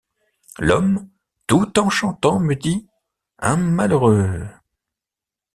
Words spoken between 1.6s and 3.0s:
en chantant, me dit:—